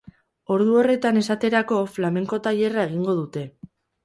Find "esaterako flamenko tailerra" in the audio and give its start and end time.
1.21-2.89